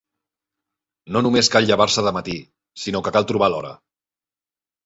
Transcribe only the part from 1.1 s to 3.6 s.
No només cal llevar-se de matí, sinó que cal trobar